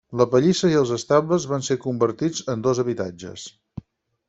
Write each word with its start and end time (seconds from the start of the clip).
La 0.19 0.25
pallissa 0.29 0.69
i 0.71 0.77
els 0.79 0.93
estables 0.95 1.45
van 1.51 1.67
ser 1.69 1.77
convertits 1.85 2.43
en 2.55 2.65
dos 2.69 2.83
habitatges. 2.87 3.47